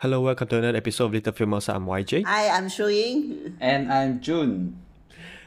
[0.00, 1.72] Hello, welcome to another episode of Little Filmos.
[1.72, 2.24] I'm YJ.
[2.24, 3.54] Hi, I'm Shuing.
[3.60, 4.74] And I'm June.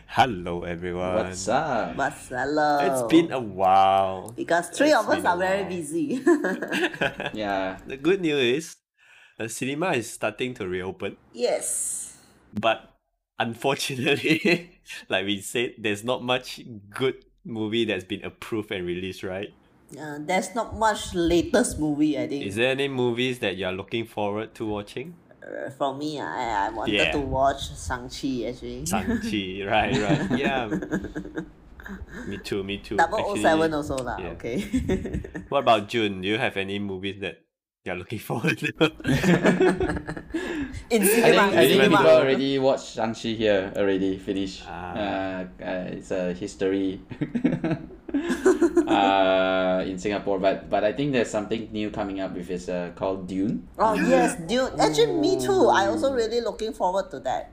[0.07, 1.15] Hello, everyone.
[1.15, 1.97] What's up?
[1.97, 2.79] What's hello?
[2.79, 4.31] It's been a while.
[4.31, 6.23] because three it's of us are very busy.
[7.33, 7.79] Yeah.
[7.85, 8.75] The good news is
[9.37, 12.10] the cinema is starting to reopen, yes.
[12.59, 12.95] But
[13.39, 14.79] unfortunately,
[15.09, 19.53] like we said, there's not much good movie that's been approved and released, right?
[19.99, 22.45] Uh, there's not much latest movie, I think.
[22.45, 25.15] Is there any movies that you're looking forward to watching?
[25.43, 27.11] Uh, for me, I, I wanted Yeah.
[27.11, 28.85] to watch Shang-Chi actually.
[28.85, 30.31] Shang-Chi, right, right.
[30.39, 30.69] Yeah.
[32.27, 32.95] me too, me too.
[32.95, 34.17] Double O Actually, also lah.
[34.17, 34.29] yeah.
[34.37, 34.61] Okay.
[35.49, 36.21] What about June?
[36.21, 37.41] Do you have any movies that
[37.83, 40.20] you're looking forward to?
[40.91, 41.97] In I think, I think cinema.
[41.97, 44.63] people already watched Shang-Chi here already finished.
[44.67, 44.91] Ah.
[44.91, 46.99] Uh, uh, it's a history
[48.87, 52.91] uh, in Singapore, but but I think there's something new coming up with it's uh,
[52.95, 53.67] called Dune.
[53.79, 54.75] Oh yes, Dune.
[54.75, 55.71] Actually, me too.
[55.71, 57.51] I also really looking forward to that.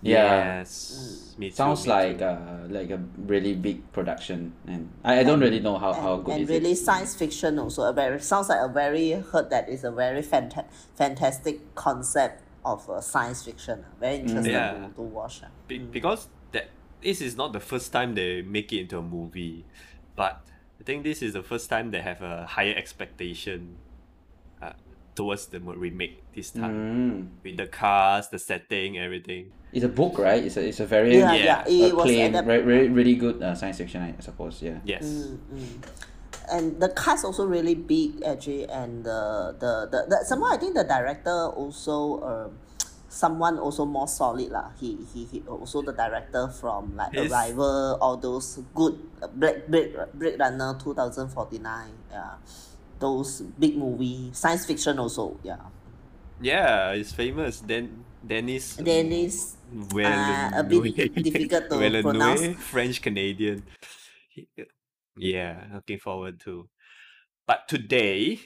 [0.00, 0.62] Yeah.
[0.62, 1.34] Yes.
[1.38, 2.24] Me too, Sounds me like too.
[2.24, 6.24] uh, like a really big production, and I, I don't really know how, how and,
[6.24, 6.76] good and is really it.
[6.80, 10.66] science fiction also a very sounds like a very heard that is a very fanta-
[10.96, 13.92] fantastic concept of uh, science fiction ah.
[14.00, 14.86] very interesting Yeah.
[14.88, 15.48] to, to watch ah.
[15.66, 16.68] Be- because that
[17.00, 19.64] this is not the first time they make it into a movie,
[20.16, 20.40] but
[20.80, 23.76] I think this is the first time they have a higher expectation
[24.62, 24.72] uh,
[25.14, 27.44] towards the mo- remake this time Mm.
[27.44, 29.50] with the cast, the setting, everything.
[29.72, 30.42] It's a book, right?
[30.42, 31.44] It's a it's a very yeah Yeah.
[31.68, 34.62] yeah it was acclaimed, adapt- re- re- really good uh, science fiction, I suppose.
[34.62, 34.78] Yeah.
[34.84, 35.04] Yes.
[35.04, 35.82] Mm,
[36.50, 40.74] and the cast also really big actually and the the, the, the somehow I think
[40.74, 42.58] the director also um
[43.08, 47.32] someone also more solid lah he, he he also the director from like Yes.
[47.32, 52.36] Arrival all those good uh, Blade Blade Blade Runner 2049 yeah
[53.00, 55.72] those big movie science fiction also yeah
[56.40, 57.60] Yeah, it's famous.
[57.60, 58.76] Then Denis.
[58.76, 60.54] Denis Villeneuve.
[60.54, 62.56] uh, a bit difficult to pronounce.
[62.62, 63.62] French Canadian.
[65.18, 66.68] Yeah, looking forward to.
[67.46, 68.40] But today,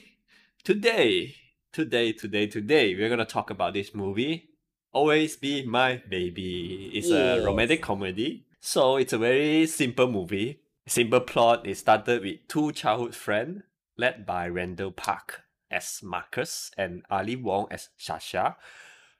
[0.63, 1.35] today,
[1.71, 4.49] today, today, today, we're gonna talk about this movie.
[4.91, 6.91] Always be my baby.
[6.93, 8.45] It's a romantic comedy.
[8.59, 10.59] So it's a very simple movie.
[10.87, 11.65] Simple plot.
[11.65, 13.63] It started with two childhood friends
[13.97, 18.55] led by Randall Park as Marcus and Ali Wong as Sasha,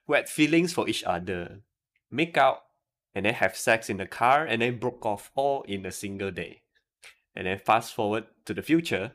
[0.06, 1.60] who had feelings for each other,
[2.10, 2.62] make out,
[3.14, 6.30] and then have sex in the car, and then broke off all in a single
[6.30, 6.62] day.
[7.34, 9.12] And then fast forward to the future,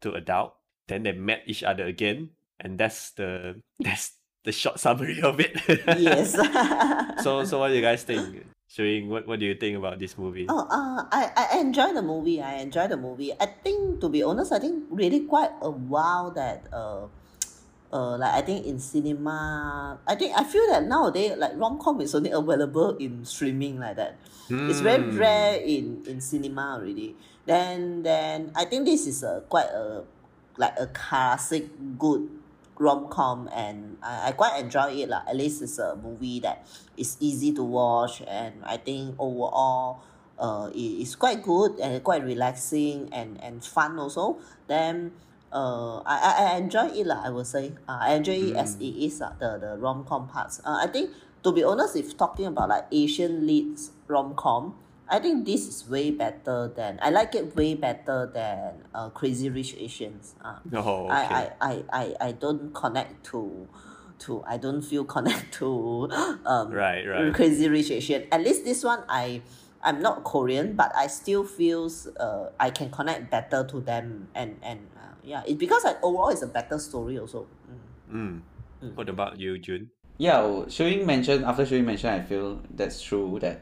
[0.00, 0.54] to adult,
[0.88, 2.30] then they met each other again,
[2.60, 4.14] and that's the that's
[4.44, 5.58] the short summary of it.
[5.98, 6.34] yes
[7.22, 8.46] so so what do you guys think?
[8.66, 10.46] Shuing what what do you think about this movie?
[10.48, 12.42] Oh, uh, I, I enjoy the movie.
[12.42, 13.32] I enjoy the movie.
[13.38, 17.06] I think, to be honest, I think really quite a while that uh,
[17.92, 22.00] uh, like I think in cinema, I think I feel that nowadays like rom com
[22.00, 24.16] is only available in streaming like that.
[24.50, 25.18] It's very Hmm.
[25.18, 27.16] rare in in cinema already.
[27.46, 30.04] Then then I think this is a quite a
[30.56, 31.66] like a classic
[31.98, 32.28] good
[32.78, 35.22] rom com and I, I quite enjoy it lah.
[35.26, 40.02] At least it's a movie that is easy to watch and I think overall
[40.38, 44.38] uh it is quite good and quite relaxing and, and fun also.
[44.68, 45.12] Then
[45.56, 47.72] uh I, I, I enjoy it lah, I would say.
[47.88, 50.60] Uh, I enjoy it as it is uh, the, the rom com parts.
[50.60, 51.10] Uh, I think
[51.42, 54.74] to be honest if talking about like Asian leads rom com
[55.08, 59.48] I think this is way better than I like it way better than uh, Crazy
[59.48, 60.34] Rich Asians.
[60.42, 61.34] Uh, Oh, I, okay.
[61.34, 63.68] I, I, I, I don't connect to
[64.26, 66.10] to I don't feel connect to
[66.44, 67.32] um Right, right.
[67.32, 68.26] Crazy Rich Asian.
[68.32, 69.42] At least this one I
[69.86, 74.58] I'm not Korean, but I still feels uh I can connect better to them and
[74.62, 74.80] and
[75.26, 77.46] yeah, it's because I, overall it's a better story also.
[78.10, 78.40] Mm.
[78.82, 78.94] Mm.
[78.94, 79.90] What about you, Jun?
[80.18, 83.60] Yeah, well, Shuing mentioned after Shuing mentioned, I feel that's true that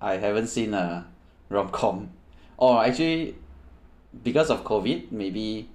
[0.00, 1.06] I haven't seen a
[1.48, 2.10] rom com,
[2.58, 3.34] or actually,
[4.22, 5.68] because of COVID, maybe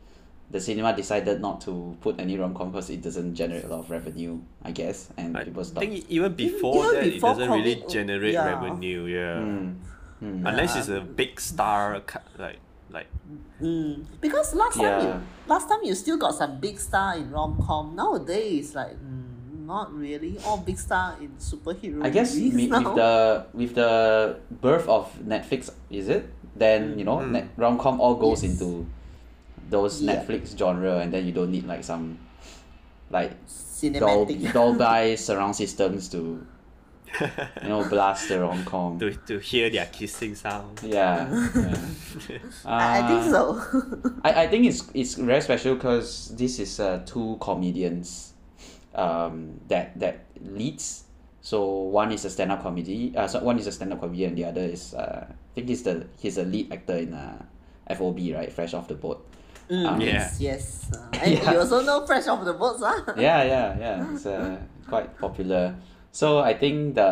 [0.52, 3.80] the cinema decided not to put any rom com because it doesn't generate a lot
[3.80, 5.82] of revenue, I guess, and I people stop.
[5.82, 8.46] think even before even that, before it doesn't really generate yeah.
[8.54, 9.04] revenue.
[9.06, 9.76] Yeah, Mm,
[10.24, 10.48] mm.
[10.48, 12.02] unless it's a big star,
[12.38, 13.08] like like
[13.62, 14.04] Mm.
[14.22, 15.14] Because last time you
[15.48, 17.96] last time you still got some big star in rom com.
[17.96, 22.04] Nowadays like mm, not really all big star in superhero.
[22.06, 23.92] I guess movies with, with the with the
[24.62, 26.30] birth of Netflix, is it?
[26.56, 27.32] Then you know, Mm.
[27.32, 28.52] net, rom com all goes Yes.
[28.60, 28.86] into
[29.70, 30.20] those Yeah.
[30.22, 32.20] Netflix genre, and then you don't need like some
[33.10, 34.52] like cinematic.
[34.54, 36.46] Dol- Dolby surround systems to
[37.64, 39.00] you know, blast the rom com.
[39.00, 40.80] to, to hear their kissing sound.
[40.84, 41.28] Yeah.
[41.56, 41.78] yeah.
[42.66, 43.62] I, I think Uh, so.
[44.24, 48.34] I, I think it's it's very special because this is uh, two comedians
[48.94, 51.04] um, that that leads.
[51.42, 53.14] So one is a stand up comedy.
[53.16, 54.30] Uh, so one is a stand up comedian.
[54.34, 57.38] And the other is uh, I think he's the he's a lead actor in uh,
[57.96, 59.22] FOB right, Fresh Off the Boat.
[59.70, 60.92] Mm, Um, yes, yes.
[60.94, 61.52] Uh, and Yeah.
[61.54, 63.14] you also know Fresh Off the Boats, huh?
[63.18, 64.14] yeah, yeah, yeah.
[64.14, 64.58] It's uh,
[64.88, 65.76] quite popular.
[66.16, 67.12] So I think the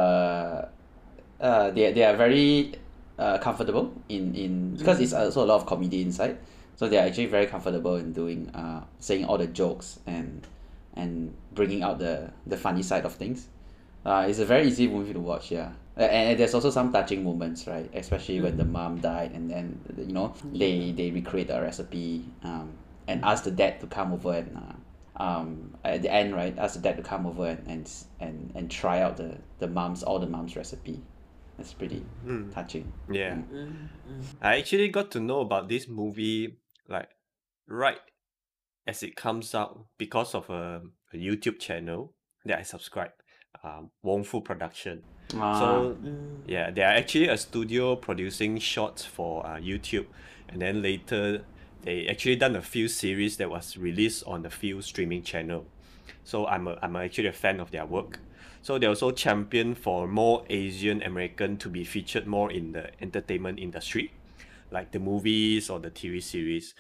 [1.42, 2.72] uh, they they are very
[3.20, 6.40] uh, comfortable in in because it's also a lot of comedy inside.
[6.78, 10.48] So they are actually very comfortable in doing uh, saying all the jokes and
[10.96, 13.52] and bringing out the the funny side of things.
[14.06, 15.76] Uh, it's a very easy movie to watch, yeah.
[15.98, 17.92] And, and there's also some touching moments, right?
[17.94, 22.72] Especially when the mom died, and then you know they they recreate the recipe, um,
[23.08, 24.80] and ask the dad to come over and uh,
[25.18, 26.58] um, at the end, right?
[26.58, 30.04] Ask the dad to come over and and and, and try out the the mom's
[30.04, 31.02] all the mom's recipe.
[31.58, 32.04] That's pretty
[32.52, 32.92] touching.
[33.12, 33.36] Yeah.
[33.36, 34.24] Mm, mm.
[34.42, 36.58] I actually got to know about this movie
[36.90, 37.10] like
[37.68, 38.00] right
[38.88, 40.82] as it comes out because of a,
[41.14, 42.14] a YouTube channel
[42.46, 43.12] that I subscribe,
[43.64, 45.04] um, Wong Fu Production.
[45.36, 46.42] Ah, So Mm.
[46.48, 50.08] yeah, they are actually a studio producing shorts for uh, YouTube,
[50.50, 51.46] and then later
[51.84, 55.66] they actually done a few series that was released on the few streaming channel.
[56.24, 58.20] So I'm a, I'm actually a fan of their work.
[58.62, 63.60] So they also champion for more Asian American to be featured more in the entertainment
[63.60, 64.14] industry,
[64.72, 66.74] like the movies or the TV series.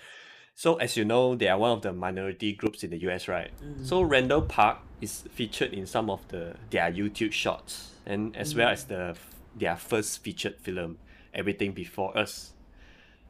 [0.55, 3.51] So as you know, they are one of the minority groups in the US, right?
[3.61, 3.85] Mm.
[3.85, 8.59] So Randall Park is featured in some of the their YouTube shorts, and as mm.
[8.59, 9.15] well as the
[9.55, 10.97] their first featured film,
[11.33, 12.53] Everything Before Us.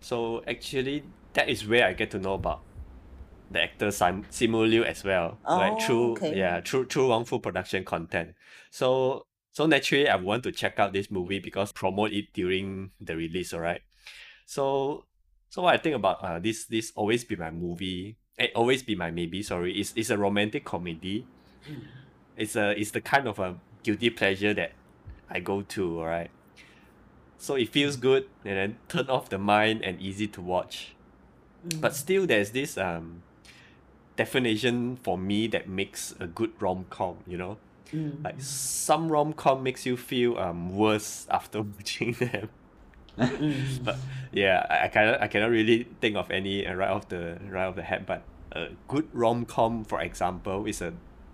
[0.03, 1.03] So actually,
[1.33, 2.61] that is where I get to know about
[3.49, 6.37] the actor Sim- Simu Liu as well, like Oh, through okay.
[6.37, 8.35] yeah through through Wong Fu production content.
[8.69, 13.15] So so naturally, I want to check out this movie because promote it during the
[13.15, 13.53] release.
[13.53, 13.81] Alright.
[14.45, 15.05] So
[15.49, 18.17] so what I think about uh this this always be my movie.
[18.39, 19.41] Eh, always be my maybe.
[19.43, 21.25] Sorry, it's it's a romantic comedy.
[22.35, 24.71] It's a it's the kind of a guilty pleasure that
[25.29, 25.99] I go to.
[25.99, 26.31] Alright.
[27.43, 30.95] So it feels good and then turn off the mind and easy to watch.
[31.81, 33.21] But still, there's this um
[34.15, 37.17] definition for me that makes a good rom com.
[37.27, 37.57] You know,
[37.93, 38.23] Mm.
[38.23, 42.49] like some rom com makes you feel um worse after watching them.
[43.19, 43.83] Mm.
[43.83, 43.97] But
[44.31, 47.65] yeah, I, I cannot I cannot really think of any uh, right off the right
[47.65, 48.05] off the head.
[48.05, 48.23] But
[48.53, 50.93] a good rom com, for example, is a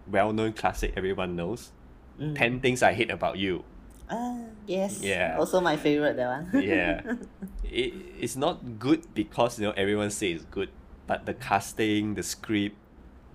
[0.09, 1.71] well known classic everyone knows.
[2.19, 2.35] Mm.
[2.35, 3.63] Ten Things I Hate About You.
[4.09, 5.01] Ah, yes.
[5.01, 5.37] Yeah.
[5.37, 6.63] Also my favorite, that one.
[6.63, 7.01] Yeah,
[7.63, 10.69] it, it's not good because you know everyone says it's good,
[11.07, 12.75] but the casting, the script,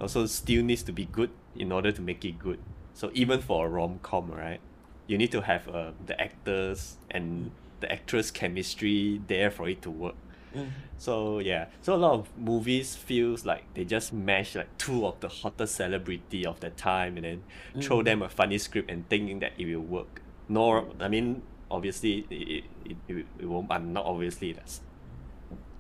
[0.00, 2.59] also still needs to be good in order to make it good.
[2.93, 4.61] So even for a rom com, right,
[5.06, 7.50] you need to have uh, the actors and
[7.81, 10.17] the actress chemistry there for it to work.
[10.55, 10.70] Mm.
[10.99, 15.20] So yeah, so a lot of movies feels like they just mash like two of
[15.20, 17.43] the hottest celebrity of the time and then
[17.82, 20.23] throw them a funny script and thinking that it will work.
[20.49, 24.81] Nor I mean obviously it, it, it, it won't I'm not obviously that's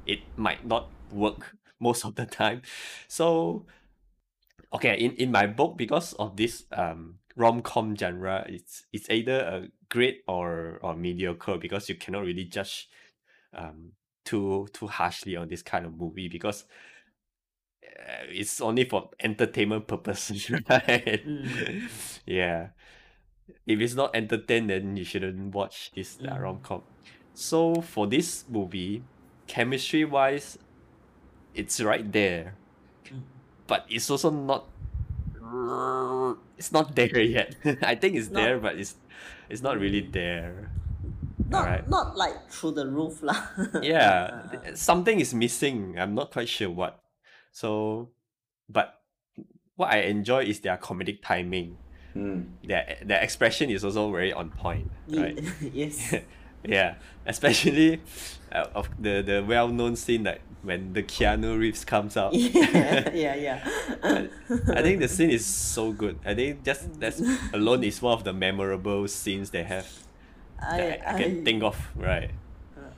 [0.06, 2.62] it might not work most of the time.
[3.08, 3.66] So
[4.72, 9.40] okay, in, in my book, because of this um rom com genre, it's it's either
[9.40, 12.88] a great or or mediocre because you cannot really judge
[13.54, 13.92] um
[14.24, 16.64] too too harshly on this kind of movie because
[17.84, 21.24] uh, it's only for entertainment purposes, right?
[21.26, 21.88] Mm.
[22.26, 22.68] yeah.
[23.66, 26.40] If it's not entertained, then you shouldn't watch this uh, Mm.
[26.42, 26.82] rom com.
[27.34, 29.02] So for this movie,
[29.46, 30.56] chemistry wise,
[31.54, 32.56] it's right there,
[33.10, 33.22] Mm.
[33.66, 34.68] but it's also not.
[36.56, 37.56] It's not there yet.
[37.82, 38.96] I think it's Not- there, but it's
[39.48, 40.70] it's not really there.
[41.44, 41.88] Not, Alright.
[41.90, 43.36] not like through the roof lah.
[43.84, 47.04] yeah something is missing i'm not quite sure what
[47.52, 48.08] so
[48.66, 49.04] but
[49.76, 51.76] what i enjoy is their comedic timing
[52.16, 52.46] Mm.
[52.62, 55.36] their their expression is also very on point right
[55.72, 56.14] yes.
[56.64, 56.94] yeah
[57.26, 58.00] especially
[58.52, 63.34] uh, of the the well-known scene like when the keanu reeves comes out yeah, yeah,
[63.34, 63.68] yeah.
[64.02, 64.28] I,
[64.72, 67.20] I think the scene is so good i think just that's
[67.52, 69.86] alone is one of the memorable scenes they have
[70.60, 72.30] that I, I can think of right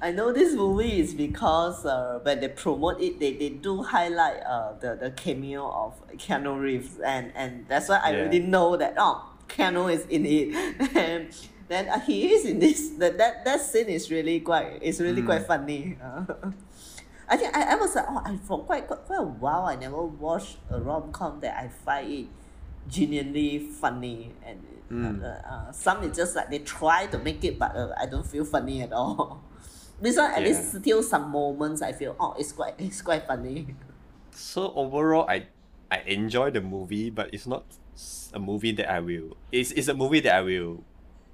[0.00, 4.42] I know this movie is because uh, when they promote it, they, they do highlight
[4.42, 8.18] uh, the, the cameo of Keanu Reeves, and, and that's why I Yeah.
[8.20, 10.54] already know that oh Keanu is in it,
[10.96, 11.28] and
[11.68, 12.90] then uh, he is in this.
[12.98, 15.26] That that that scene is really quite it's really Mm.
[15.26, 15.96] quite funny.
[16.02, 16.24] Uh,
[17.28, 19.76] I think I, I was like oh I for quite quite, quite a while I
[19.76, 22.26] never watched a rom com that I find it
[22.86, 24.62] genuinely funny and
[25.24, 28.24] uh, uh, some is just like they try to make it but uh, I don't
[28.26, 29.42] feel funny at all.
[30.00, 30.48] This one at Yeah.
[30.48, 33.74] least still some moments I feel oh it's quite it's quite funny.
[34.30, 35.48] So overall, I
[35.90, 37.64] I enjoy the movie, but it's not
[38.34, 39.36] a movie that I will.
[39.52, 40.84] It's, it's a movie that I will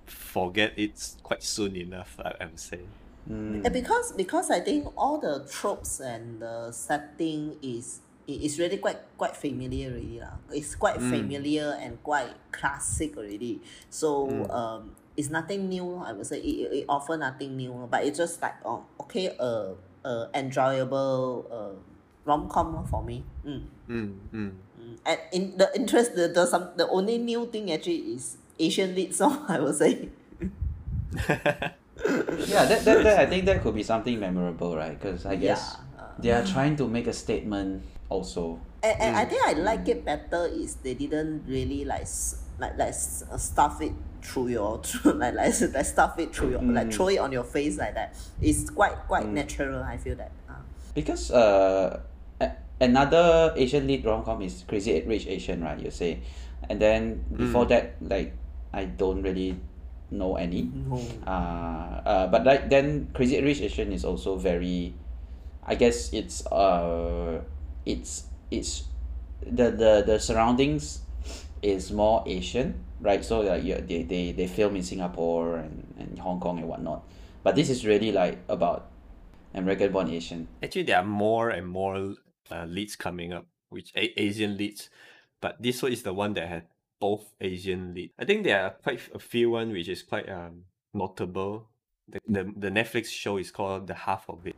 [0.07, 0.73] forget.
[0.77, 2.15] It's quite soon enough.
[2.23, 2.81] I, I would say.
[3.29, 3.65] Mm.
[3.65, 8.79] And because because I think all the tropes and the setting is it is really
[8.79, 10.39] quite quite familiar already lah.
[10.51, 13.59] It's quite familiar and quite classic already.
[13.91, 15.97] So um, it's nothing new.
[15.97, 19.35] I would say it, it, it offer nothing new, but it's just like oh okay
[19.39, 21.77] uh, uh enjoyable uh
[22.25, 23.25] rom com for me.
[23.45, 23.65] Mm.
[23.89, 24.53] Mm, mm.
[24.81, 24.97] Mm.
[25.05, 29.15] And in the interest the, the some the only new thing actually is Asian lead
[29.15, 30.09] song I would say.
[31.29, 34.99] yeah, that, that, that I think that could be something memorable, right?
[34.99, 38.61] Because I guess Yeah, uh, they are trying to make a statement also.
[38.83, 42.09] And, and I think I like it better is they didn't really like
[42.59, 42.97] like like
[43.31, 46.95] uh, stuff it through your through, like like, like stuff it through your like Mm.
[46.95, 48.15] throw it on your face like that.
[48.41, 49.83] It's quite quite natural.
[49.83, 50.31] I feel that.
[50.49, 50.63] Uh,
[50.95, 52.01] Because uh,
[52.41, 55.79] a- another Asian lead rom com is Crazy Rich Asian, right?
[55.79, 56.21] You say,
[56.69, 58.33] and then before that, like
[58.73, 59.57] I don't really
[60.13, 60.69] know any.
[60.69, 61.01] no.
[61.27, 61.31] Uh,
[62.05, 64.93] uh, but like then Crazy Rich Asian is also very,
[65.65, 67.41] I guess it's uh,
[67.89, 68.85] it's it's
[69.43, 71.01] the the the surroundings
[71.65, 73.25] is more Asian, right?
[73.25, 77.05] So like yeah, they, they they film in Singapore and, and Hong Kong and whatnot,
[77.43, 78.89] but this is really like about
[79.55, 80.49] American born Asian.
[80.63, 82.15] Actually, there are more and more
[82.51, 84.89] uh, leads coming up, which a- Asian leads,
[85.41, 86.65] but this one is the one that had
[87.01, 88.11] both Asian lead.
[88.19, 91.69] I think there are quite a few one which is quite um notable.
[92.09, 94.57] The, the the Netflix show is called The Half of It.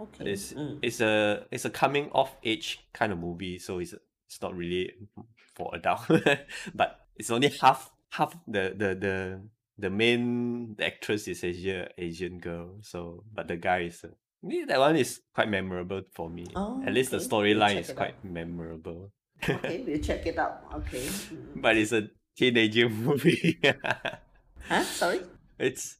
[0.00, 0.32] Okay.
[0.32, 0.78] It's Mm.
[0.82, 3.94] it's a it's a coming of age kind of movie, so it's
[4.26, 4.90] it's not really
[5.54, 6.00] for adult,
[6.74, 9.40] but it's only half half the the the
[9.78, 14.04] the main the actress is Asia Asian girl, so but the guy is.
[14.04, 14.08] Uh,
[14.68, 16.44] that one is quite memorable for me.
[16.54, 17.26] Oh, At least the okay.
[17.30, 19.10] We'll storyline is it quite memorable.
[19.48, 20.64] okay, we'll check it out.
[20.74, 21.00] Okay.
[21.00, 21.62] Mm.
[21.62, 23.58] but it's a teenager movie.
[24.68, 24.82] Huh?
[24.84, 25.20] Sorry.
[25.58, 25.96] it's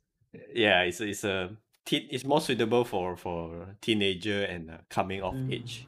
[0.54, 1.56] yeah, it's it's a
[1.87, 5.52] teen, it's more suitable for for teenager and uh, coming of Mm.
[5.52, 5.87] age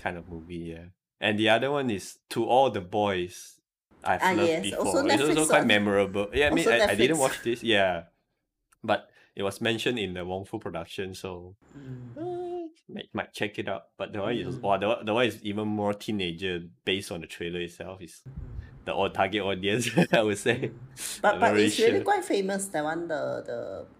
[0.00, 0.74] kind of movie.
[0.74, 0.86] Yeah,
[1.20, 3.60] and the other one is to all the boys
[4.06, 4.86] I've Ah, loved yes, before.
[4.86, 6.28] also it's also quite memorable.
[6.32, 7.62] Yeah, I mean, I, I didn't watch this.
[7.62, 8.04] Yeah,
[8.82, 12.14] but it was mentioned in the Wong Fu production, so Mm.
[12.16, 13.90] uh, might, might check it out.
[13.98, 14.62] But the one is Mm.
[14.62, 18.00] wow, the, the one is even more teenager based on the trailer itself.
[18.00, 18.22] Is
[18.84, 20.70] the all target audience, I would say.
[21.22, 22.66] But I'm but it's really quite famous.
[22.68, 23.42] That one the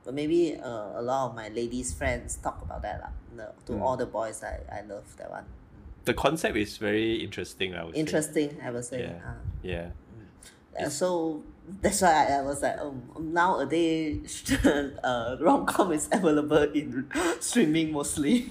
[0.05, 3.13] the maybe uh, a lot of my ladies friends talk about that lah.
[3.35, 3.83] The, to Mm.
[3.83, 5.47] all the boys, I, I love that one.
[6.05, 7.75] The concept is very interesting.
[7.75, 8.01] I would say.
[8.01, 9.01] Interesting, I would say.
[9.03, 9.21] Yeah.
[9.27, 9.91] Uh, Yeah.
[10.79, 11.43] uh, so
[11.81, 17.93] that's why I, I was like, um, nowadays, uh, rom com is available in streaming
[17.93, 18.43] mostly.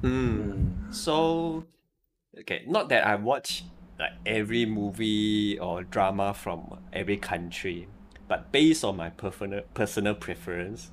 [0.00, 0.40] Hmm.
[0.40, 0.94] Mm.
[0.94, 1.64] So,
[2.40, 3.64] okay, not that I watch
[3.98, 7.88] like every movie or drama from every country,
[8.28, 10.90] but based on my personal personal preference,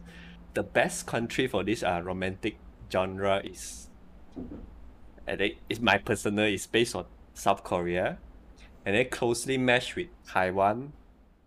[0.54, 2.58] the best country for this uh, romantic
[2.92, 3.88] genre is,
[5.29, 8.17] I think, is my personal is based on South Korea,
[8.86, 10.93] and then closely matched with Taiwan,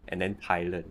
[0.08, 0.84] and then Thailand.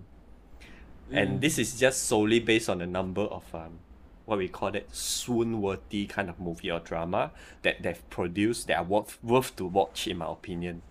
[1.12, 3.80] And this is just solely based on the number of um,
[4.26, 7.32] what we call it swoon-worthy kind of movie or drama
[7.64, 10.82] that they've produced that are worth, worth to watch in my opinion.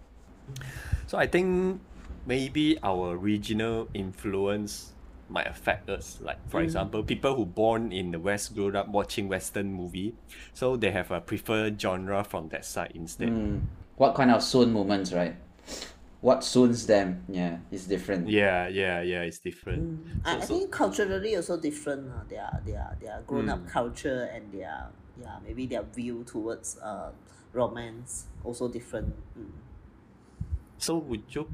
[1.06, 1.80] So I think
[2.26, 4.92] maybe our regional influence
[5.30, 6.18] might affect us.
[6.20, 10.14] Like for example, people who born in the West grew up watching Western movie,
[10.52, 13.28] so they have a preferred genre from that side instead.
[13.30, 13.62] Mm.
[13.96, 15.36] What kind of swoon moments, right?
[16.20, 17.24] What swoons them?
[17.28, 18.28] Yeah, it's different.
[18.28, 20.04] Yeah, yeah, yeah, it's different.
[20.24, 22.10] I, So- I so- think culturally also different.
[22.10, 23.68] Uh, their their their grown up Mm.
[23.70, 24.88] culture and their
[25.20, 27.12] yeah maybe their view towards uh
[27.52, 29.14] romance also different.
[29.38, 29.50] Mm.
[30.78, 31.48] So would you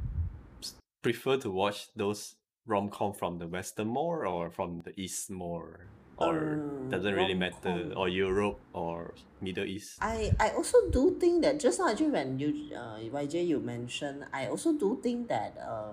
[1.03, 2.35] prefer to watch those
[2.67, 5.87] rom com from the Western more or from the East more?
[6.19, 7.99] Or Uh, doesn't really matter rom-com.
[8.01, 9.99] or Europe or Middle East?
[10.01, 14.25] I, I also do think that just now actually when you uh, YJ you mentioned
[14.33, 15.93] I also do think that uh,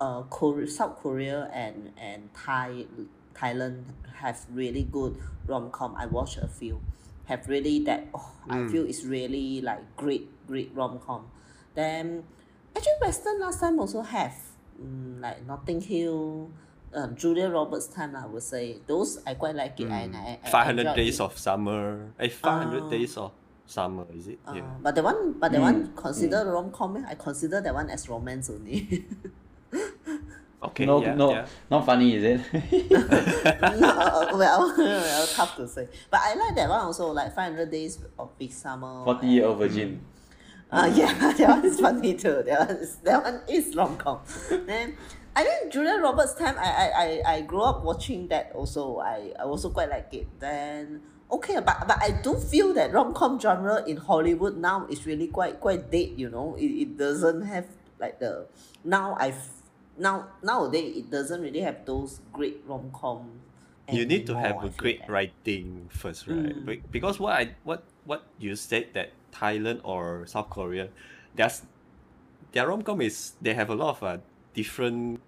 [0.00, 2.86] uh Korea, South Korea and and Thai
[3.34, 3.90] Thailand
[4.22, 5.18] have really good
[5.50, 5.96] rom com.
[5.98, 6.78] I watched a few,
[7.26, 8.70] have really that oh I Mm.
[8.70, 11.26] feel it's really like great great rom com.
[11.74, 12.22] Then
[12.76, 14.38] actually Western last time also have
[14.80, 16.50] mm, like Notting Hill.
[16.94, 20.48] Um, Julia Roberts time I would say those I quite like it and I, I
[20.48, 21.24] Five hundred days it.
[21.24, 22.12] of summer.
[22.20, 22.90] Eh, five hundred Ah.
[22.90, 23.32] days of
[23.66, 24.38] Summer, is it?
[24.46, 24.62] Uh, yeah.
[24.82, 27.02] but the one, but the one Mm, consider rom com.
[27.08, 29.06] I consider that one as romance only.
[30.64, 30.86] Okay.
[30.86, 31.46] no, yeah, no, yeah.
[31.70, 32.40] not funny, is it?
[33.80, 35.86] no, well, well, tough to say.
[36.10, 39.04] But I like that one also, like 500 Days of Big Summer.
[39.04, 40.00] Forty year old virgin.
[40.74, 42.42] Uh, yeah, that one is funny too.
[42.42, 44.18] That one is, that one is rom com.
[44.66, 44.98] Then
[45.36, 48.98] I think Julia Roberts' time, I, I, I, I grew up watching that also.
[48.98, 50.26] I, I also quite like it.
[50.40, 55.06] Then okay, but but I do feel that rom com genre in Hollywood now is
[55.06, 56.18] really quite quite dead.
[56.18, 57.66] You know, it, it doesn't have
[58.00, 58.46] like the
[58.82, 59.46] now I've
[59.96, 63.30] now nowadays it doesn't really have those great rom com.
[63.92, 65.10] you need to have a I great that.
[65.10, 66.50] writing first, right?
[66.50, 66.82] Mm.
[66.90, 70.88] Because what I what what you said that Thailand or South Korea,
[71.34, 71.62] there's
[72.52, 74.18] their rom com is they have a lot of uh,
[74.54, 75.20] different.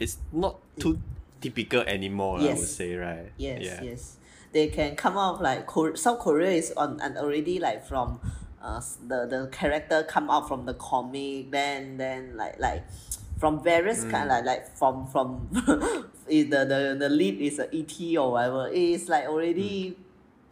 [0.00, 0.98] It's not too
[1.40, 2.40] typical anymore.
[2.40, 3.30] I would say, right?
[3.38, 3.82] Yes, yeah.
[3.82, 4.16] yes.
[4.52, 8.20] They can come out like South Korea is on and already like from
[8.60, 12.84] uh the the character come out from the comic then then like like
[13.38, 15.48] from various kind like like from from
[16.28, 18.68] the, the the lead is a ET or whatever.
[18.68, 19.96] It is like already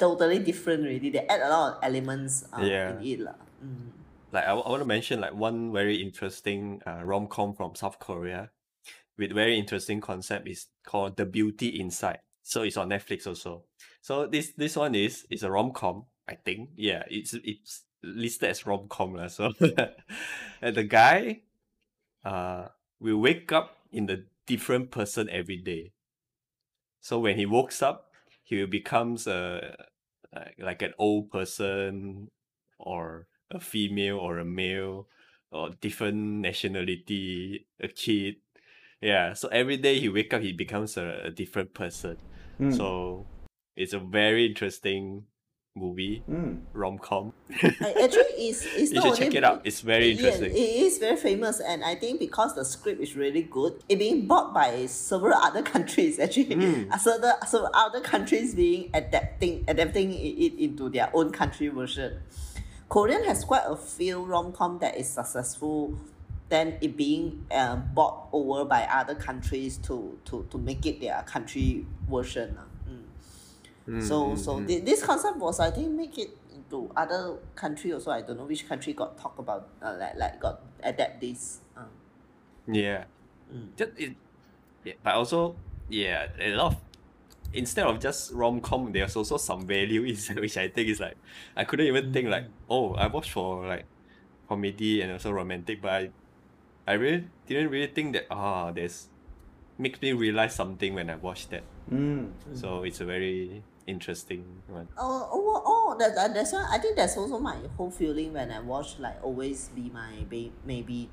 [0.00, 1.10] totally different already.
[1.10, 2.96] They add a lot of elements uh, Yeah.
[2.98, 3.20] in it.
[3.60, 3.92] Mm.
[4.32, 8.50] Like I, want to mention like one very interesting uh, rom com from South Korea,
[9.18, 12.20] with very interesting concept is called The Beauty Inside.
[12.42, 13.64] So it's on Netflix also.
[14.00, 16.06] So this this one is is a rom com.
[16.26, 19.28] I think yeah, it's it's listed as rom com lah.
[19.28, 19.52] So
[20.62, 21.42] and the guy,
[22.24, 22.68] uh,
[23.00, 25.92] will wake up in the different person every day.
[27.00, 28.09] So when he wakes up,
[28.50, 29.76] he becomes a
[30.58, 32.28] like, an old person
[32.78, 35.06] or a female or a male
[35.52, 38.36] or different nationality, a kid.
[39.00, 42.16] Yeah, so every day he wake up, he becomes a, a different person.
[42.60, 42.76] Mm.
[42.76, 43.26] So
[43.76, 45.24] it's a very interesting
[45.80, 46.58] movie, Mm.
[46.72, 47.32] rom com.
[47.62, 49.60] Actually, it's, it's You should check it out.
[49.64, 50.50] It's very interesting.
[50.50, 53.98] Yeah, it is very famous, and I think because the script is really good, it
[53.98, 56.18] being bought by several other countries.
[56.18, 56.90] Actually, Mm.
[56.92, 61.68] uh, so the so other countries being adapting adapting it, it into their own country
[61.68, 62.20] version.
[62.88, 65.94] Korean has quite a few rom com that is successful.
[66.48, 71.22] Then it being uh, bought over by other countries to to to make it their
[71.22, 72.58] country version.
[73.90, 73.98] Lah.
[73.98, 74.06] Mm.
[74.06, 74.66] So mm, so mm.
[74.66, 78.10] thi- this concept was I think make it into other country also.
[78.10, 81.60] I don't know which country got talk about uh, like like got adapt this.
[81.76, 81.90] Uh,
[82.70, 83.04] Yeah.
[83.76, 84.14] Just it,
[84.84, 85.56] yeah, but also
[85.90, 86.76] yeah, a lot of
[87.52, 91.16] instead of just rom com, there's also some value inside, which I think is like
[91.56, 93.84] I couldn't even think like oh I watched for like
[94.48, 96.10] comedy and also romantic, but I
[96.86, 99.08] I really didn't really think that ah there's
[99.78, 101.64] makes me realize something when I watched that.
[101.90, 102.30] Mm.
[102.54, 104.88] So it's a very interesting one.
[104.98, 108.50] Oh, oh, oh, that, that, that's why I think that's also my whole feeling when
[108.50, 111.10] I watch like always be my babe maybe.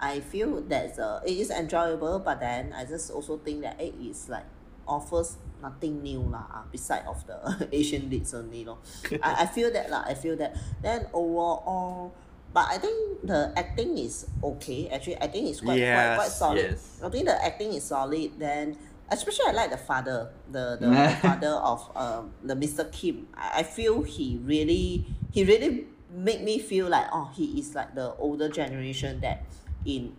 [0.00, 3.94] I feel that uh, it is enjoyable, but then I just also think that it
[4.00, 4.44] is like
[4.86, 6.44] offers nothing new lah.
[6.50, 8.78] ah, Beside of the Asian leads only lor.
[9.22, 10.04] I, I feel that lah.
[10.04, 10.56] I feel that.
[10.82, 12.12] Then overall,
[12.52, 14.88] but I think the acting is okay.
[14.90, 16.70] Actually, I think it's quite quite, quite solid.
[16.74, 17.00] yes.
[17.02, 18.36] I think the acting is solid.
[18.38, 18.76] Then
[19.10, 22.90] especially I like the father, the the, the father of um the Mr.
[22.92, 23.26] Kim.
[23.36, 27.94] I, I feel he really he really make me feel like oh he is like
[27.94, 29.42] the older generation that
[29.84, 30.14] in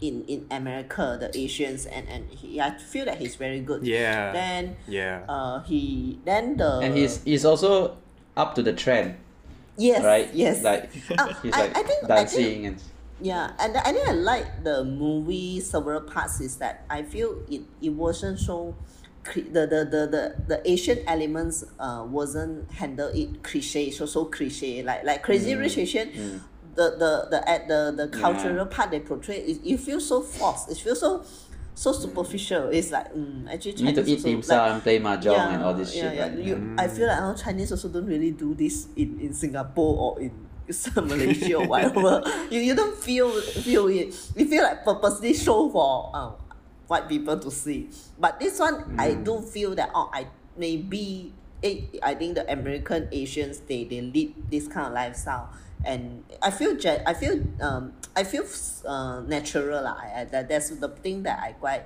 [0.00, 3.86] in in America the Asians and and he I feel that he's very good.
[3.86, 4.32] Yeah.
[4.32, 5.22] Then yeah.
[5.28, 7.96] uh he then the And he's he's also
[8.36, 9.16] up to the trend,
[9.76, 10.28] yes right?
[10.34, 12.76] yes Like Ah, he's I- like I think- I think- and
[13.22, 17.62] Yeah, and I think I like the movie several parts is that I feel it,
[17.80, 18.74] it wasn't so
[19.22, 24.24] cli- the, the, the, the, the Asian elements uh wasn't handled it cliche so so
[24.24, 26.42] cliche like like Crazy Rich Asian
[26.74, 30.70] the the the at the the cultural part they portray it, it feels so forced
[30.70, 31.24] it feels so
[31.74, 34.98] so superficial it's like mm, actually you need to eat also, dim like, sum, play
[34.98, 36.14] mahjong, and all this yeah, shit.
[36.14, 36.22] yeah.
[36.22, 36.38] right?
[36.38, 40.20] You, I feel like oh, Chinese also don't really do this in, in Singapore or
[40.20, 40.32] in
[41.02, 42.22] Malaysia or whatever.
[42.50, 43.30] you, you don't feel
[43.62, 44.14] feel it.
[44.36, 46.30] You feel like purposely show for uh,
[46.86, 47.90] white people to see.
[48.18, 53.08] But this one, I do feel that oh, I maybe it, I think the American
[53.12, 55.50] Asians they, they lead this kind of lifestyle.
[55.84, 58.44] And I feel I feel um I feel
[58.86, 59.96] uh, natural lah.
[59.98, 61.84] I, I, that, that's the thing that I quite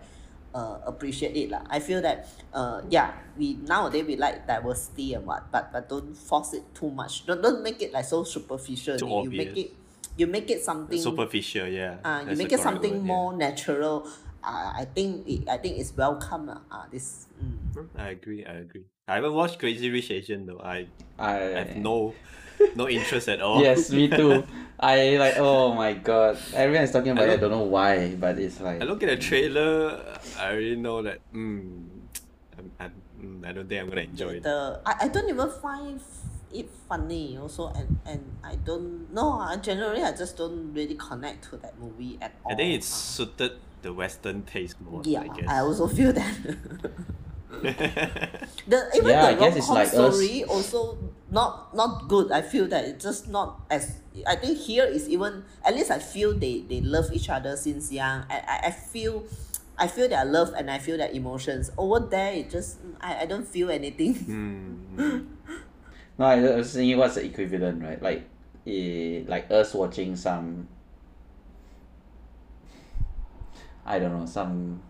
[0.57, 1.61] uh, appreciate it lah.
[1.69, 2.25] I feel that
[2.57, 6.88] uh yeah we nowadays we like diversity and what but but don't force it too
[6.88, 7.29] much.
[7.29, 8.97] Don't don't make it like so superficial.
[8.97, 9.71] Too you, you make it
[10.16, 12.01] you make it something Superficial, yeah.
[12.01, 13.12] uh, you That's make it something word, yeah.
[13.12, 14.09] more natural.
[14.40, 16.64] Uh, I think it, I think it's welcome lah.
[16.73, 17.85] Uh, this mm.
[17.92, 18.40] I agree.
[18.40, 18.88] I agree.
[19.05, 20.64] I haven't watched Crazy Rich Asian though.
[20.64, 20.88] I
[21.21, 22.16] I have no
[22.75, 23.62] no interest at all.
[23.62, 24.45] yes, me too.
[24.81, 26.37] I like oh my god.
[26.53, 27.35] Everyone is talking about I it.
[27.35, 30.01] I don't know why, but it's like I look at the trailer,
[30.38, 31.19] I already know that.
[31.33, 31.88] Mm,
[32.59, 34.42] I'm, I'm, mm, I don't think I'm gonna enjoy it.
[34.42, 36.01] the I, I don't even find
[36.53, 41.49] it funny also and and I don't no I generally I just don't really connect
[41.51, 42.53] to that movie at all.
[42.53, 45.03] I think it's suited the Western taste more.
[45.05, 45.49] yeah, I guess.
[45.49, 46.33] I also feel that.
[48.66, 50.16] the even Yeah, I the guess it's rom-com like us.
[50.19, 50.99] story also
[51.37, 52.33] not not good.
[52.33, 55.99] I feel that it's just not as I think here is even at least I
[56.01, 58.25] feel they they love each other since young.
[58.33, 59.22] I I, I feel
[59.77, 61.70] I feel their love and I feel their emotions.
[61.77, 64.14] Over there it just I, I don't feel anything.
[64.16, 65.27] Mm.
[66.18, 68.01] No, I was thinking what's the equivalent, right?
[68.01, 68.25] Like,
[68.66, 70.66] eh, like us watching some.
[73.85, 74.81] I don't know some.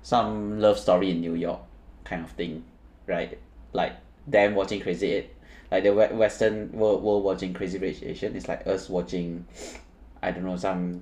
[0.00, 1.60] Some love story in New York,
[2.02, 2.64] kind of thing,
[3.06, 3.38] right?
[3.74, 3.92] Like
[4.26, 5.30] them watching Crazy Eight,
[5.72, 8.36] like the we- Western world, world watching Crazy Rich Asian.
[8.36, 9.46] It's like us watching,
[10.22, 11.00] I don't know some,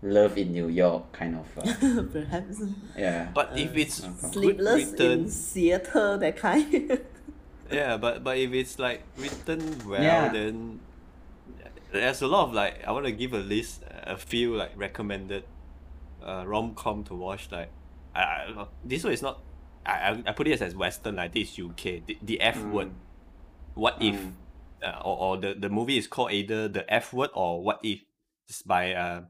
[0.00, 1.46] love in New York kind of.
[1.58, 2.62] Uh, Perhaps
[2.96, 3.28] yeah.
[3.34, 7.00] But if it's Uh, sleepless written, in Seattle that kind.
[7.70, 10.28] yeah, but but if it's like written well, Yeah.
[10.32, 10.80] then
[11.92, 15.44] there's a lot of like I want to give a list, a few like recommended,
[16.24, 17.48] uh, rom com to watch.
[17.50, 17.70] Like,
[18.14, 18.20] I,
[18.54, 19.40] I this one is not.
[19.84, 21.16] I, I I put it as Western.
[21.16, 22.06] Like this UK.
[22.06, 22.90] The, the F word.
[23.74, 24.16] What if?
[24.16, 24.32] Mm.
[24.82, 28.00] Uh, or, or the, the movie is called either the F word or What If.
[28.48, 29.22] It's by uh,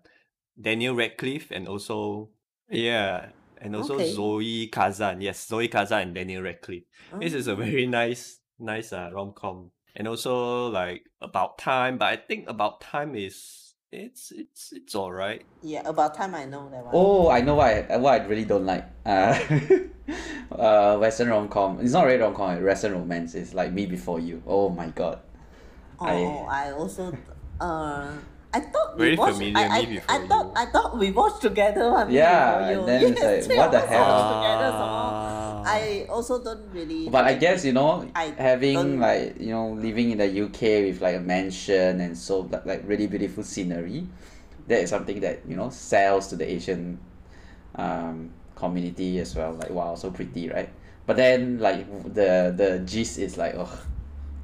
[0.60, 2.30] Daniel Radcliffe and also
[2.68, 3.26] yeah,
[3.60, 4.10] and also Okay.
[4.10, 5.20] Zoe Kazan.
[5.20, 6.84] Yes, Zoe Kazan and Daniel Radcliffe.
[7.20, 11.98] This is a very nice, nice uh, rom com, and also like about time.
[11.98, 13.61] But I think about time is
[13.92, 15.42] it's it's it's alright.
[15.62, 16.92] yeah, about time I know that one.
[16.94, 18.86] Oh, I know what I, what I really don't like.
[19.04, 19.38] Uh,
[20.56, 21.78] uh, Western rom com.
[21.80, 22.62] It's not really rom com.
[22.64, 23.34] Western romance.
[23.34, 24.42] It's like Me Before You.
[24.46, 25.20] Oh my god.
[26.00, 26.06] Oh,
[26.48, 27.16] I- I, also
[27.60, 28.10] uh
[28.54, 30.52] I thought Very we watched familiar, I, I, Before I thought You.
[30.56, 32.78] I thought we watched together one Me Yeah, Before You.
[32.80, 34.00] and then it's yes, like, what the hell?
[34.00, 35.12] watched together somehow.
[35.14, 35.31] Ah.
[35.64, 36.14] I uh-huh.
[36.14, 40.10] also don't really But I guess you know I having don't- like you know living
[40.12, 44.06] in the UK with like a mansion and so like, like really beautiful scenery,
[44.68, 46.98] that is something that you know sells to the Asian,
[47.76, 49.52] um, community as well.
[49.52, 50.70] Like wow, so pretty, right?
[51.06, 53.70] But then like the the gist is like oh.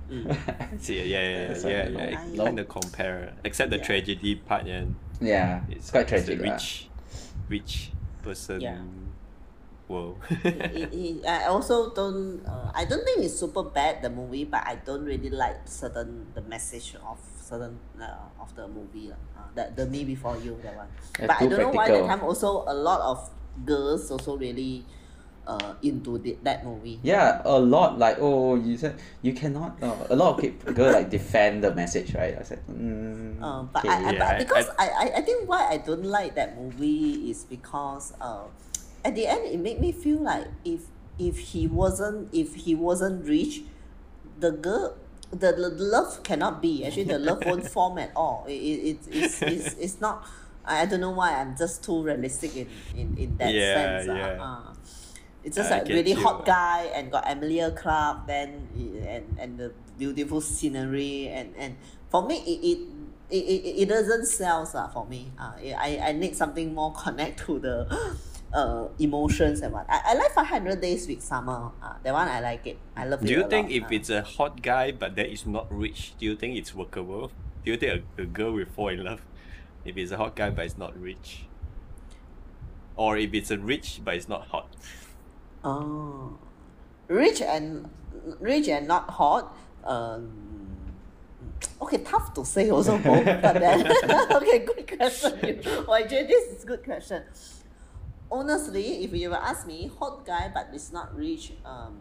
[0.81, 1.99] See, yeah, yeah, yeah, It's yeah, like, yeah.
[1.99, 2.45] no, It no.
[2.45, 3.85] kind of compare, except the Yeah.
[3.85, 6.41] tragedy part, and yeah, it's quite it's tragic.
[6.41, 6.53] a lah.
[6.57, 6.89] rich,
[7.51, 8.25] rich uh.
[8.25, 8.81] person Yeah.
[9.89, 10.21] World.
[10.45, 14.63] it, it, I also don't uh, I don't think it's super bad the movie but
[14.67, 19.77] I don't really like certain the message of certain uh, of the movie uh, that
[19.77, 22.09] the me before you that one That's but I don't know why that practical.
[22.09, 23.31] time also a lot of
[23.65, 24.85] girls also really
[25.49, 29.83] uh, into the, that movie Yeah, a lot like oh you said you cannot.
[29.83, 32.37] Uh, a lot of people girl like defend the message, right?
[32.39, 33.89] I said, mm, Uh, but okay.
[33.89, 37.31] I, I, Yeah, but because I, I, I think why I don't like that movie
[37.31, 38.45] is because uh,
[39.05, 40.83] at the end it made me feel like if
[41.19, 43.63] if he wasn't if he wasn't rich,
[44.39, 44.97] the girl
[45.31, 48.45] the, the love cannot be actually the love won't form at all.
[48.49, 50.25] It, it, it it's, it's, it's not.
[50.65, 54.09] I I don't know why I'm just too realistic in, in, in that Yeah, sense.
[54.09, 54.37] uh, yeah.
[54.41, 54.75] uh.
[55.45, 56.17] It's just I like really you.
[56.17, 58.69] hot guy and got Emilia Clarke then
[59.07, 61.77] and and the beautiful scenery and and
[62.11, 62.79] for me it it
[63.31, 65.31] it, it, it doesn't sell uh, for me.
[65.39, 67.87] Uh, I, I need something more connect to the
[68.53, 69.87] uh, emotions and what.
[69.89, 71.71] I, I like 500 Days with Summer.
[71.83, 72.79] Uh, that one I like it.
[72.97, 73.27] I love it.
[73.27, 73.77] Do you think lot.
[73.77, 73.89] if uh.
[73.91, 77.31] it's a hot guy but that is not rich, do you think it's workable?
[77.65, 79.23] Do you think a, a girl will fall in love
[79.85, 81.45] if it's a hot guy but it's not rich?
[82.97, 84.69] Or if it's a rich but it's not hot?
[85.65, 86.39] Oh,
[87.09, 87.91] rich and
[88.41, 89.57] rich and not hot.
[89.85, 90.49] Um,
[91.81, 93.87] okay, tough to say also but then
[94.33, 95.61] okay, good question.
[95.87, 97.23] Why this is good question.
[98.31, 102.01] Honestly, if you were ask me, hot guy but it's not rich, um,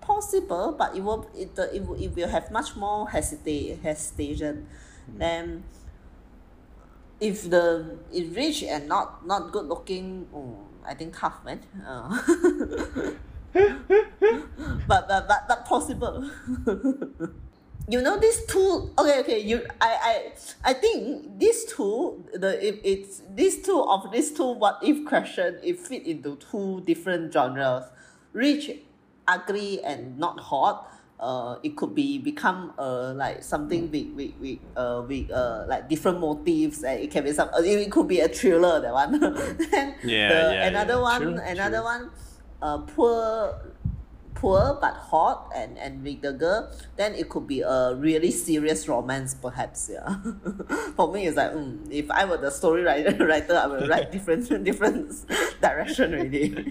[0.00, 4.66] possible, but it will it it will, it will have much more hesitate hesitation.
[5.08, 5.64] Then
[7.20, 11.60] if the if rich and not not good looking, oh, I think tough man.
[11.86, 12.12] Uh.
[14.86, 16.30] but, but but but possible.
[17.88, 19.92] you know these two okay okay you I
[20.64, 25.04] I I think these two the if it's these two of these two what if
[25.06, 27.84] question it fit into two different genres.
[28.32, 28.70] Rich,
[29.26, 30.90] ugly and not hot.
[31.18, 35.88] Uh, it could be become uh like something with with with uh with uh like
[35.88, 38.92] different motives and it can be some uh, it, it could be a thriller that
[38.94, 39.18] one
[39.72, 41.00] then Yeah, the, yeah, another yeah.
[41.00, 41.82] one True, another true.
[41.82, 42.10] one
[42.62, 43.74] uh poor
[44.38, 48.86] poor but hot and and with the girl, then it could be a really serious
[48.86, 49.90] romance, perhaps.
[49.90, 50.14] Yeah.
[50.96, 54.14] For me, it's like mm, if I were the story writer, writer I would write
[54.14, 55.10] different different
[55.60, 56.64] direction really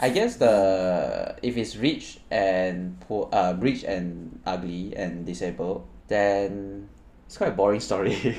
[0.00, 6.88] I guess the if it's rich and poor, uh, rich and ugly and disabled, then
[7.26, 8.36] it's quite a boring story.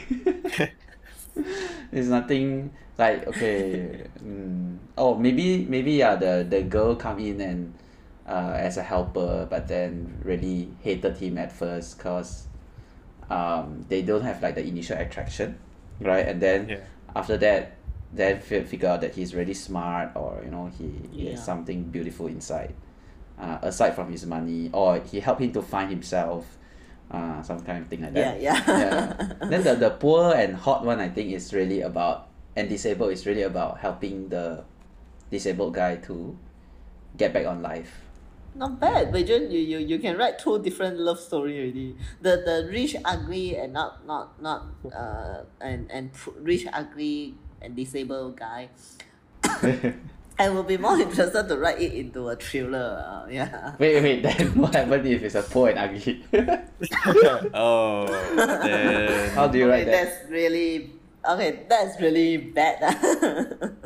[1.92, 7.74] There's nothing like okay, mm, oh maybe maybe yeah the the girl come in and
[8.28, 12.48] uh, as a helper, but then really hated him at first cause
[13.30, 15.58] um they don't have like the initial attraction,
[16.00, 16.28] right?
[16.28, 16.78] And then Yeah.
[17.16, 17.74] after that,
[18.14, 21.84] then fi- figure out that he's really smart or you know he, he has something
[21.90, 22.74] beautiful inside,
[23.40, 26.58] uh, aside from his money, or he helped him to find himself,
[27.12, 28.42] uh, some kind of thing like yeah, that.
[28.42, 28.64] yeah.
[28.68, 29.34] yeah.
[29.50, 33.26] Then the, the poor and hot one I think is really about and disabled is
[33.26, 34.64] really about helping the
[35.32, 36.38] disabled guy to
[37.18, 38.02] get back on life.
[38.56, 41.98] Not bad, but you, you, you, you can write two different love story already.
[42.22, 44.64] The the rich ugly and not not not
[44.96, 48.70] uh and and rich ugly and disabled guy.
[50.40, 53.04] I will be more interested to write it into a thriller.
[53.04, 53.76] Uh, yeah.
[53.80, 56.24] Wait, wait, then what happens if it's a poor and ugly?
[57.54, 59.92] oh, then How do you okay, write that?
[59.92, 60.92] that's really
[61.28, 61.64] okay.
[61.68, 62.80] That's really bad.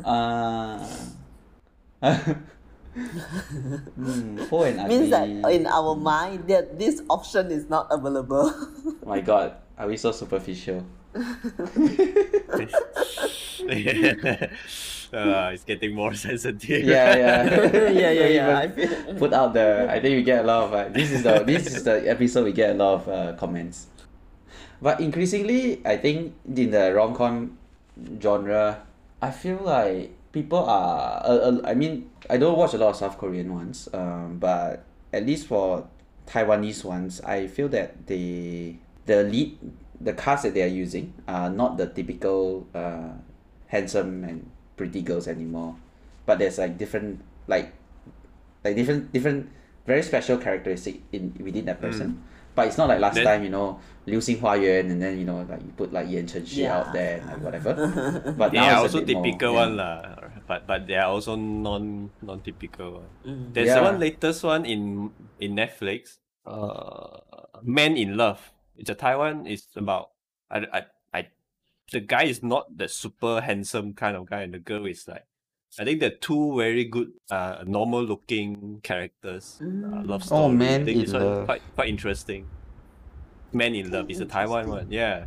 [0.00, 0.86] Uh,
[4.48, 4.98] poor and ugly.
[4.98, 8.52] Means that in our mind that this option is not available.
[9.06, 10.84] My God, are we so superficial?
[11.14, 11.24] uh,
[15.52, 16.84] it's getting more sensitive.
[16.86, 18.58] Yeah, yeah, yeah, yeah, yeah.
[18.58, 19.14] I feel.
[19.18, 19.88] Put out the.
[19.90, 20.72] I think we get a lot of.
[20.72, 23.88] Uh, this is the this is the episode we get a lot of uh, comments.
[24.80, 27.58] But increasingly, I think in the rom com
[28.20, 28.86] genre,
[29.20, 31.22] I feel like people are.
[31.24, 33.88] Uh, uh, I mean, I don't watch a lot of South Korean ones.
[33.92, 35.86] Um, but at least for
[36.26, 39.58] Taiwanese ones, I feel that they the lead
[40.00, 43.12] the cast that they are using are not the typical uh,
[43.66, 45.76] handsome and pretty girls anymore.
[46.26, 47.72] But there's like different like
[48.64, 49.50] like different different
[49.86, 52.22] very special characteristic in within that person.
[52.54, 55.18] But it's not like last Then- time, you know, Liu Xing Hua Yuan and then
[55.18, 57.72] you know like you put like Yan Chen Shi out there and like whatever.
[58.38, 59.60] But They now are it's a also bit more, typical yeah.
[59.60, 59.96] one lah,
[60.48, 63.10] but but they are also non non typical one.
[63.22, 63.54] Mm.
[63.54, 63.84] There's Yeah.
[63.86, 66.18] one latest one in in Netflix.
[66.48, 67.20] Uh,
[67.62, 68.40] Man in Love.
[68.76, 69.46] It's a Taiwan.
[69.46, 70.10] It's about
[70.50, 70.80] I, I
[71.14, 71.20] I
[71.92, 75.28] the guy is not the super handsome kind of guy, and the girl is like
[75.78, 79.58] I think they're two very good uh normal looking characters.
[79.62, 80.42] Uh, love story.
[80.44, 81.44] Oh, Man I think in this one Love.
[81.46, 82.46] quite quite interesting.
[83.52, 84.06] Man in Love.
[84.10, 84.86] It's a Taiwan one.
[84.90, 85.26] Yeah,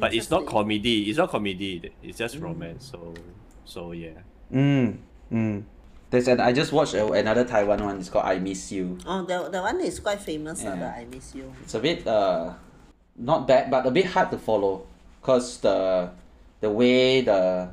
[0.00, 1.08] but it's not comedy.
[1.08, 1.92] It's not comedy.
[2.02, 2.88] It's just romance.
[2.90, 3.14] So
[3.64, 4.18] so yeah.
[4.52, 4.98] Mm,
[5.32, 5.62] mm.
[6.10, 7.98] There's an I just watched a, another Taiwan one.
[7.98, 8.98] It's called I Miss You.
[9.06, 10.60] Oh, that, that one is quite famous.
[10.62, 10.76] Uh, Yeah.
[10.76, 11.52] the I Miss You.
[11.62, 12.52] It's a bit uh,
[13.16, 14.86] not bad, but a bit hard to follow,
[15.22, 16.10] cause the
[16.60, 17.70] the way the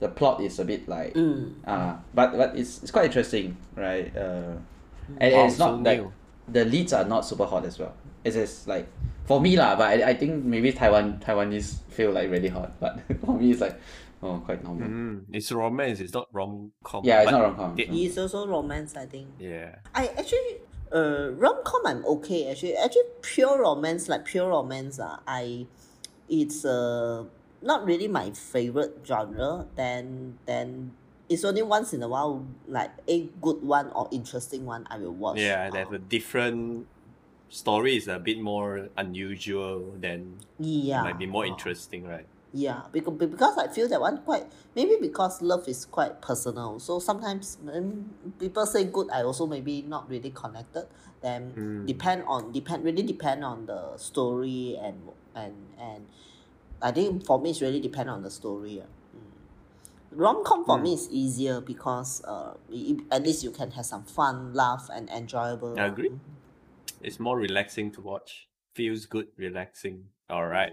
[0.00, 1.52] the plot is a bit like Mm.
[1.66, 4.10] uh, but but it's it's quite interesting, right?
[4.16, 4.56] Uh,
[5.20, 6.12] and, Wow, and it's not so like new.
[6.48, 7.94] the leads are not super hot as well.
[8.24, 8.86] It's just like
[9.26, 13.00] for me lah, but I, I think maybe Taiwan Taiwanese feel like really hot, but
[13.24, 13.76] for me it's like
[14.22, 14.88] oh quite normal.
[14.88, 16.00] Mm, it's romance.
[16.00, 17.04] It's not rom com.
[17.04, 19.28] Yeah, it's not rom-com, It's also romance, I think.
[19.38, 19.76] Yeah.
[19.94, 20.60] I actually
[20.92, 25.66] uh rom com I'm okay actually actually pure romance like pure romance uh, I
[26.28, 27.24] it's uh
[27.62, 30.92] not really my favorite genre then then
[31.30, 35.14] it's only once in a while like a good one or interesting one I will
[35.14, 35.38] watch.
[35.38, 36.88] Yeah, they have a different
[37.48, 37.96] story.
[37.96, 39.94] is a bit more unusual.
[40.00, 41.02] than yeah.
[41.02, 42.26] might be more uh, interesting, right?
[42.52, 46.80] Yeah, because because I feel that one quite maybe because love is quite personal.
[46.80, 50.86] So sometimes when people say good, I also maybe not really connected.
[51.22, 51.86] Then Mm.
[51.86, 54.98] depend on depend really depend on the story and
[55.36, 56.06] and and
[56.82, 58.80] I think for me it's really depend on the story.
[58.82, 58.86] ah.
[58.88, 60.18] Mm.
[60.18, 63.86] Rom com for me is easier because uh i- i- at least you can have
[63.86, 65.78] some fun, laugh, and enjoyable.
[65.78, 66.10] I agree.
[67.02, 68.48] It's more relaxing to watch.
[68.74, 70.04] Feels good, relaxing.
[70.28, 70.72] All right.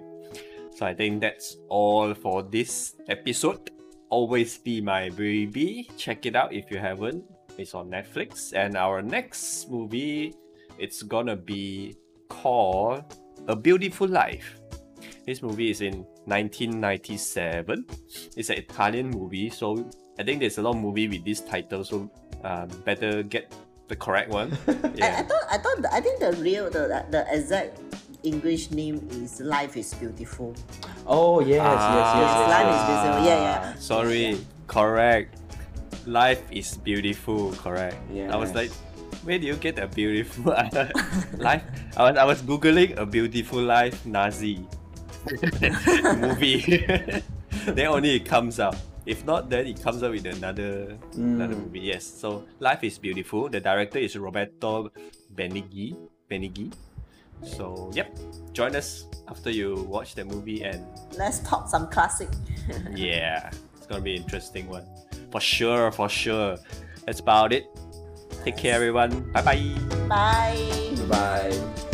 [0.76, 3.72] So I think that's all for this episode.
[4.10, 5.90] Always be my baby.
[5.98, 7.24] Check it out if you haven't.
[7.58, 8.54] It's on Netflix.
[8.54, 10.36] And our next movie,
[10.78, 11.96] it's gonna be
[12.30, 13.04] called
[13.48, 14.60] A Beautiful Life.
[15.28, 17.84] This movie is in 1997.
[18.40, 19.84] It's an Italian movie, so
[20.18, 22.10] I think there's a lot of movie with this title, so
[22.48, 23.52] um, better get
[23.92, 24.56] the correct one.
[25.04, 27.76] I, I thought I thought the, I think the real the the exact
[28.24, 30.56] English name is Life is Beautiful.
[31.04, 33.20] Oh yes, yes, yes, yes, Yes, life is beautiful.
[33.28, 33.60] Yeah, yeah.
[33.60, 34.40] Ah, Sorry,
[34.72, 35.28] correct.
[36.08, 38.00] Life is beautiful, correct.
[38.16, 38.32] Yeah.
[38.32, 38.72] I was like,
[39.28, 40.56] Where do you get a beautiful
[41.36, 41.68] life?
[42.00, 44.64] I was I was googling a beautiful life Nazi
[46.18, 46.62] movie.
[47.66, 48.76] then only it comes out.
[49.06, 51.64] If not, then it comes out with another another Mm.
[51.72, 51.80] movie.
[51.80, 52.04] Yes.
[52.06, 53.50] So Life is Beautiful.
[53.50, 54.92] The director is Roberto
[55.34, 55.96] Benigni.
[56.30, 56.74] Benigni.
[57.44, 58.12] So yep.
[58.52, 60.84] Join us after you watch the movie and
[61.18, 62.30] Let's talk some classic.
[62.96, 64.84] yeah, it's gonna be an interesting one.
[65.32, 66.58] For sure, for sure.
[67.06, 67.66] That's about it.
[68.44, 69.32] Take care everyone.
[69.32, 69.64] Bye bye.
[70.10, 70.96] Bye.
[71.08, 71.87] Bye.